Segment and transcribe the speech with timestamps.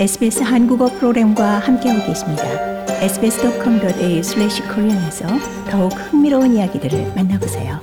[0.00, 2.42] SBS 한국어 프로그램과 함께하고 계십니다.
[3.00, 5.26] sbs.com.au/korean에서
[5.70, 7.80] 더욱 흥미로운 이야기들을 만나보세요.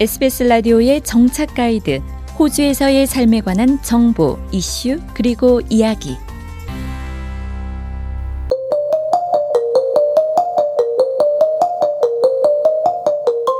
[0.02, 2.02] SBS 라디오의 정착 가이드,
[2.39, 6.16] 호주에서의 삶에 관한 정보, 이슈, 그리고 이야기.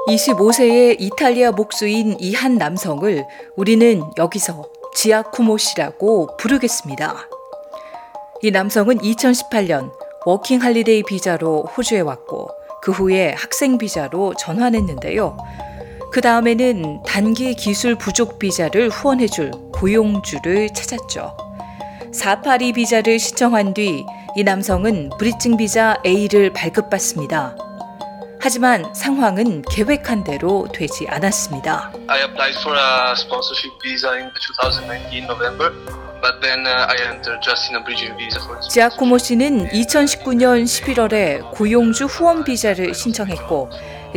[0.08, 3.26] (25세의) 이탈리아 목수인 이 한 남성을
[3.58, 4.66] 우리는 여기서
[4.96, 7.16] 지아쿠모 씨라고 부르겠습니다.
[8.42, 9.92] 이 남성은 2018년
[10.26, 12.50] 워킹 홀리데이 비자로 호주에 왔고
[12.82, 15.38] 그 후에 학생 비자로 전환했는데요.
[16.12, 21.36] 그 다음에는 단기 기술 부족 비자를 후원해줄 고용주를 찾았죠.
[22.12, 24.04] 482 비자를 신청한 뒤
[24.36, 27.58] 이 남성은 브리징 비자 A를 발급받습니다.
[28.40, 31.92] 하지만 상황은 계획한 대로 되지 않았습니다.
[32.08, 35.74] I applied for a sponsorship visa in 2019 November,
[36.22, 36.88] uh.
[38.70, 43.70] 지아코모 씨는 2019년 11월에 고용주 후원 비자를 신청했고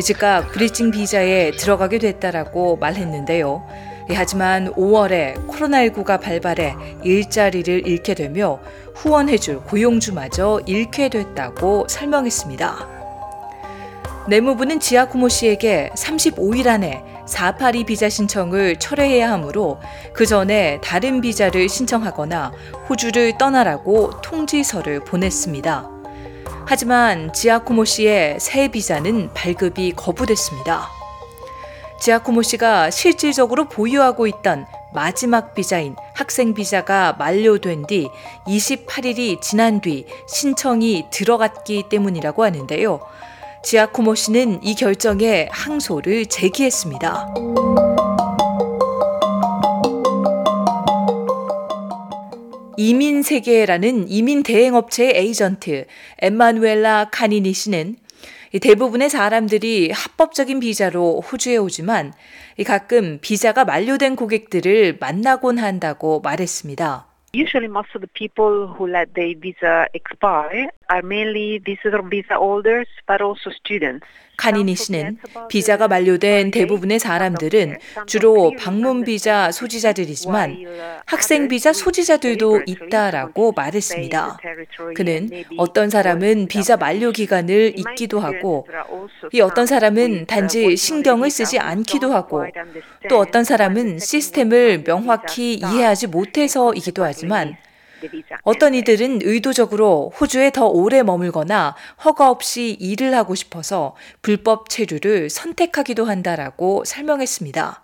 [0.03, 3.67] 즉각 브리징 비자에 들어가게 됐다라고 말했는데요.
[4.11, 8.59] 예, 하지만 5월에 코로나19가 발발해 일자리를 잃게 되며
[8.95, 13.03] 후원해줄 고용주마저 잃게 됐다고 설명했습니다.
[14.29, 19.81] 내무부는 지아쿠모 씨에게 35일 안에 482 비자 신청을 철회해야 하므로
[20.13, 22.53] 그 전에 다른 비자를 신청하거나
[22.89, 25.89] 호주를 떠나라고 통지서를 보냈습니다.
[26.67, 30.89] 하지만 지아쿠모 씨의 새 비자는 발급이 거부됐습니다.
[32.01, 38.11] 지아쿠모 씨가 실질적으로 보유하고 있던 마지막 비자인 학생 비자가 만료된 뒤
[38.47, 43.01] 28일이 지난 뒤 신청이 들어갔기 때문이라고 하는데요.
[43.65, 47.33] 지아쿠모 씨는 이 결정에 항소를 제기했습니다.
[52.77, 55.87] 이민 세계라는 이민 대행 업체의 에이전트
[56.19, 57.97] 엠마누엘라 카니니 씨는
[58.61, 62.13] 대부분의 사람들이 합법적인 비자로 호주에 오지만
[62.67, 67.07] 가끔 비자가 만료된 고객들을 만나곤 한다고 말했습니다.
[67.35, 72.89] Usually, most of the people who let their visa expire are mainly visitor visa holders,
[73.09, 74.07] but also students.
[74.37, 80.57] 카니니 씨는 비자가 만료된 대부분의 사람들은 주로 방문 비자 소지자들이지만
[81.07, 84.39] 학생 비자 소지자들도 있다라고 말했습니다.
[84.97, 88.67] 그는 어떤 사람은 비자 만료 기간을 잊기도 하고
[89.33, 92.47] 이 어떤 사람은 단지 신경을 쓰지 않기도 하고
[93.09, 97.57] 또 어떤 사람은 시스템을 명확히 이해하지 못해서이기도 하지만
[98.43, 106.05] 어떤 이들은 의도적으로 호주에 더 오래 머물거나 허가 없이 일을 하고 싶어서 불법 체류를 선택하기도
[106.05, 107.83] 한다라고 설명했습니다.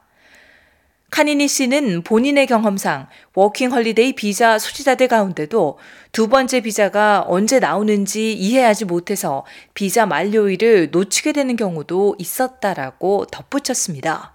[1.11, 5.79] 카니니 씨는 본인의 경험상 워킹 홀리데이 비자 소지자들 가운데도
[6.12, 14.35] 두 번째 비자가 언제 나오는지 이해하지 못해서 비자 만료일을 놓치게 되는 경우도 있었다라고 덧붙였습니다.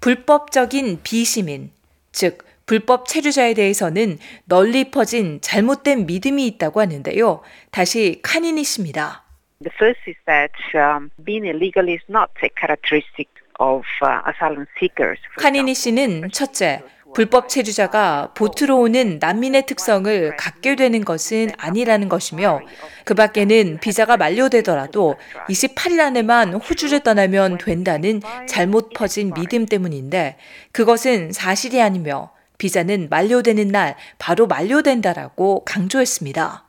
[0.00, 1.70] 불법적인 비시민,
[2.10, 7.42] 즉 불법 체류자에 대해서는 널리 퍼진 잘못된 믿음이 있다고 하는데요.
[7.70, 9.24] 다시 카니니 씨입니다.
[9.62, 13.28] The first is that um, being illegal is not a characteristic
[13.60, 15.20] of uh, asylum seekers.
[15.38, 16.82] 카니니 씨는 첫째,
[17.14, 22.60] 불법 체류자가 보트로 오는 난민의 특성을 갖게 되는 것은 아니라는 것이며
[23.04, 25.16] 그 밖에는 비자가 만료되더라도
[25.48, 30.36] 28일 안에만 호주를 떠나면 된다는 잘못 퍼진 믿음 때문인데
[30.72, 36.64] 그것은 사실이 아니며 비자는 만료되는 날 바로 만료된다라고 강조했습니다.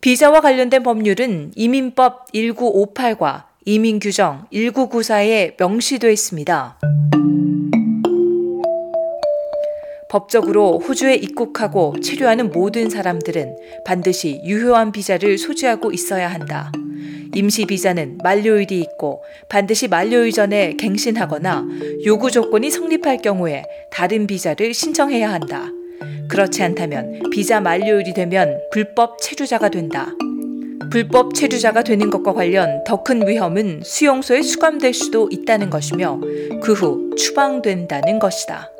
[0.00, 6.78] 비자와 관련된 법률은 이민법 1958과 이민규정 1994에 명시되어 있습니다.
[10.08, 16.70] 법적으로 호주에 입국하고 체류하는 모든 사람들은 반드시 유효한 비자를 소지하고 있어야 한다.
[17.34, 21.66] 임시 비자는 만료일이 있고 반드시 만료일 전에 갱신하거나
[22.06, 25.70] 요구 조건이 성립할 경우에 다른 비자를 신청해야 한다.
[26.28, 30.12] 그렇지 않다면 비자 만료일이 되면 불법 체류자가 된다.
[30.90, 36.20] 불법 체류자가 되는 것과 관련 더 큰 위험은 수용소에 수감될 수도 있다는 것이며
[36.62, 38.70] 그 후 추방된다는 것이다.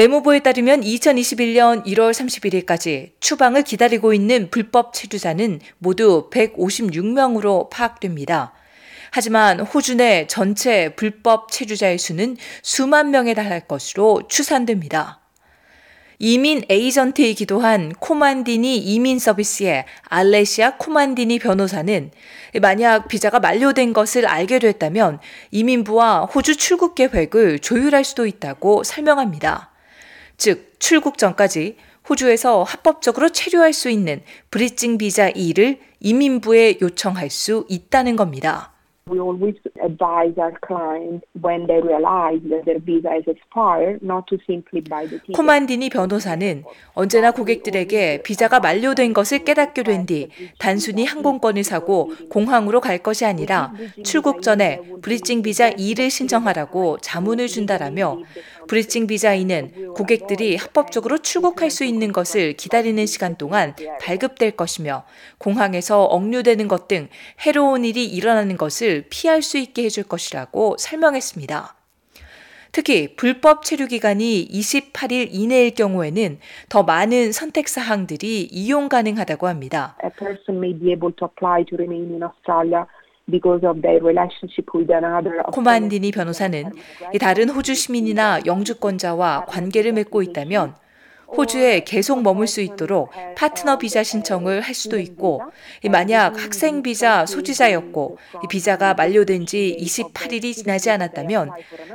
[0.00, 8.54] 내무부에 따르면 2021년 1월 31일까지 추방을 기다리고 있는 불법 체류자는 모두 156명으로 파악됩니다.
[9.10, 15.20] 하지만 호주 내 전체 불법 체류자의 수는 수만 명에 달할 것으로 추산됩니다.
[16.18, 22.10] 이민 에이전트이기도 한 코만디니 이민 서비스의 알레시아 코만디니 변호사는
[22.62, 25.18] 만약 비자가 만료된 것을 알게 됐다면
[25.50, 29.69] 이민부와 호주 출국 계획을 조율할 수도 있다고 설명합니다.
[30.40, 31.76] 즉, 출국 전까지
[32.08, 38.72] 호주에서 합법적으로 체류할 수 있는 브리징 비자 2를 이민부에 요청할 수 있다는 겁니다.
[39.10, 44.38] We always advise our clients when they realize that their visa is expired not to
[44.46, 45.32] simply buy the ticket.
[45.34, 46.62] 코만디니 변호사는
[46.94, 50.28] 언제나 고객들에게 비자가 만료된 것을 깨닫게 된 뒤
[50.58, 53.72] 단순히 항공권을 사고 공항으로 갈 것이 아니라
[54.04, 58.18] 출국 전에 브리징 비자 2를 신청하라고 자문을 준다라며
[58.70, 65.02] 브리징 비자 2는 고객들이 합법적으로 출국할 수 있는 것을 기다리는 시간 동안 발급될 것이며
[65.38, 67.08] 공항에서 억류되는 것 등
[67.44, 71.74] 해로운 일이 일어나는 것을 피할 수 있게 해줄 것이라고 설명했습니다.
[72.70, 76.38] 특히 불법 체류 기간이 28일 이내일 경우에는
[76.68, 79.96] 더 많은 선택 사항들이 이용 가능하다고 합니다.
[85.52, 86.72] 코만디니 변호사는
[87.14, 90.74] 이 다른 호주 시민이나 영주권자와 관계를 맺고 있다면
[91.36, 95.42] 호주에 계속 머물 수 있도록 파트너 비자 신청을 할 수도 있고
[95.90, 98.18] 만약 학생 비자 소지자였고
[98.48, 101.50] 비자가 만료된 지 28일이 지나지 않았다면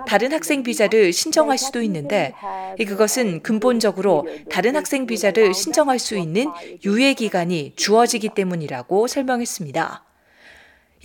[0.07, 2.33] 다른 학생 비자를 신청할 수도 있는데
[2.77, 6.51] 그것은 근본적으로 다른 학생 비자를 신청할 수 있는
[6.85, 10.04] 유예 기간이 주어지기 때문이라고 설명했습니다.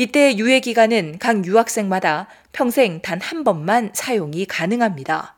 [0.00, 5.35] 이때 유예 기간은 각 유학생마다 평생 단 한 번만 사용이 가능합니다.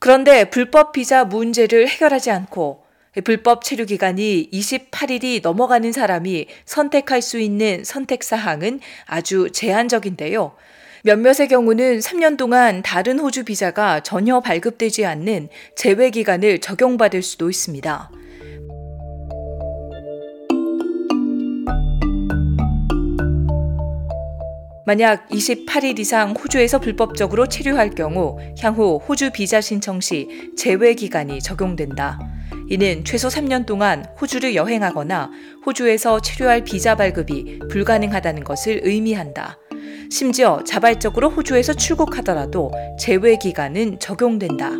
[0.00, 2.82] 그런데 불법 비자 문제를 해결하지 않고
[3.22, 10.56] 불법 체류 기간이 28일이 넘어가는 사람이 선택할 수 있는 선택 사항은 아주 제한적인데요.
[11.04, 18.10] 몇몇의 경우는 3년 동안 다른 호주 비자가 전혀 발급되지 않는 제외 기간을 적용받을 수도 있습니다.
[24.84, 32.18] 만약 28일 이상 호주에서 불법적으로 체류할 경우 향후 호주 비자 신청 시 제외 기간이 적용된다.
[32.68, 35.30] 이는 최소 3년 동안 호주를 여행하거나
[35.64, 39.58] 호주에서 체류할 비자 발급이 불가능하다는 것을 의미한다.
[40.10, 44.70] 심지어 자발적으로 호주에서 출국하더라도 제외 기간은 적용된다.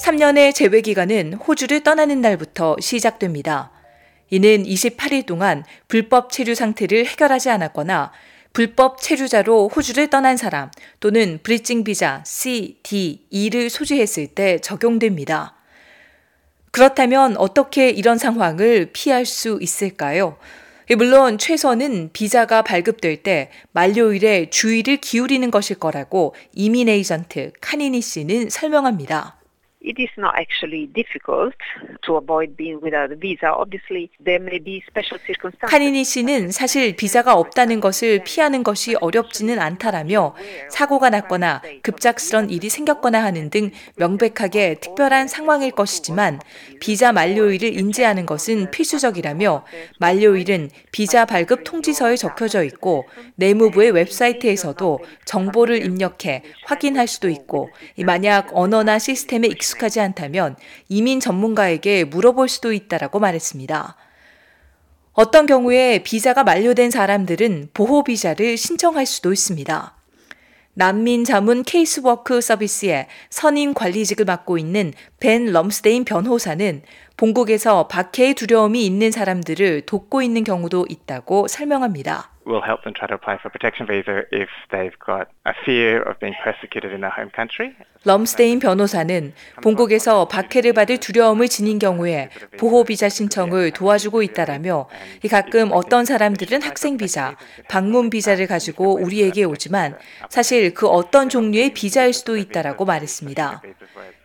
[0.00, 3.72] 3년의 제외 기간은 호주를 떠나는 날부터 시작됩니다.
[4.30, 8.12] 이는 28일 동안 불법 체류 상태를 해결하지 않았거나
[8.52, 10.70] 불법 체류자로 호주를 떠난 사람
[11.00, 15.54] 또는 브리징 비자 C, D, E를 소지했을 때 적용됩니다.
[16.70, 20.36] 그렇다면 어떻게 이런 상황을 피할 수 있을까요?
[20.96, 29.37] 물론 최선은 비자가 발급될 때 만료일에 주의를 기울이는 것일 거라고 이민 에이전트 카니니 씨는 설명합니다.
[29.80, 31.54] It is not actually difficult
[32.02, 33.46] to avoid being without a visa.
[33.54, 35.70] Obviously, there may be special circumstances.
[35.70, 40.34] 카니니 씨는 사실 비자가 없다는 것을 피하는 것이 어렵지는 않다라며
[40.68, 46.40] 사고가 났거나 급작스런 일이 생겼거나 하는 등 명백하게 특별한 상황일 것이지만
[46.80, 49.64] 비자 만료일을 인지하는 것은 필수적이라며
[50.00, 57.70] 만료일은 비자 발급 통지서에 적혀져 있고 내무부의 웹사이트에서도 정보를 입력해 확인할 수도 있고
[58.04, 60.56] 만약 언어나 시스템에 익숙 하지 않다면
[60.88, 63.96] 이민 전문가에게 물어볼 수도 있다라고 말했습니다.
[65.12, 69.96] 어떤 경우에 비자가 만료된 사람들은 보호 비자를 신청할 수도 있습니다.
[70.74, 76.82] 난민 자문 케이스워크 서비스의 선임 관리직을 맡고 있는 벤 럼스데인 변호사는
[77.16, 82.30] 본국에서 박해의 두려움이 있는 사람들을 돕고 있는 경우도 있다고 설명합니다.
[82.46, 86.00] We'll help them try to apply for a protection visa if they've got a fear
[86.08, 87.74] of being persecuted in their home country.
[88.04, 94.88] 럼스데인 변호사는 본국에서 박해를 받을 두려움을 지닌 경우에 보호 비자 신청을 도와주고 있다라며
[95.28, 97.36] 가끔 어떤 사람들은 학생 비자,
[97.68, 99.98] 방문 비자를 가지고 우리에게 오지만
[100.30, 103.60] 사실 그 어떤 종류의 비자일 수도 있다라고 말했습니다.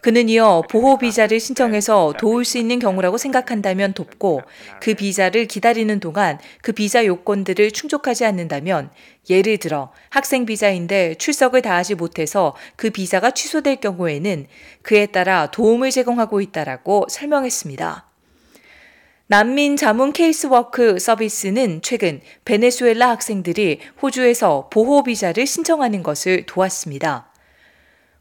[0.03, 4.41] 그는 이어 보호 비자를 신청해서 도울 수 있는 경우라고 생각한다면 돕고
[4.81, 8.89] 그 비자를 기다리는 동안 그 비자 요건들을 충족하지 않는다면
[9.29, 14.47] 예를 들어 학생 비자인데 출석을 다하지 못해서 그 비자가 취소될 경우에는
[14.81, 18.05] 그에 따라 도움을 제공하고 있다라고 설명했습니다.
[19.27, 27.32] 난민 자문 케이스워크 서비스는 최근 베네수엘라 학생들이 호주에서 보호 비자를 신청하는 것을 도왔습니다.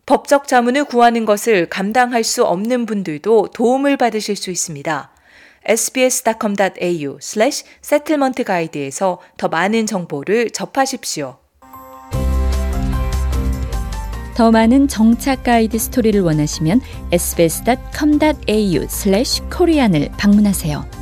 [0.06, 5.10] 법적 자문을 구하는 것을 감당할 수 없는 분들도 도움을 받으실 수 있습니다.
[5.64, 11.36] sbs.com.au/settlement guide에서 더 많은 정보를 접하십시오.
[14.34, 16.80] 더 많은 정착 가이드 스토리를 원하시면
[17.12, 21.01] sbs.com.au/korean을 방문하세요.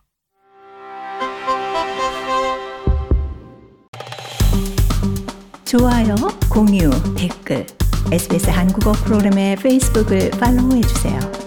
[5.65, 6.15] 좋아요,
[6.49, 7.67] 공유, 댓글,
[8.11, 11.42] SBS 한국어 프로그램의 페이스북을 팔로우해주세요.